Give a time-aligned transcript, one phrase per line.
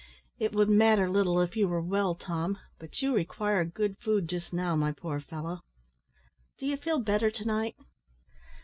[0.39, 4.51] It would matter little if you were well, Tom, but you require good food just
[4.51, 5.59] now, my poor fellow.
[6.57, 7.75] Do you feel better to night?"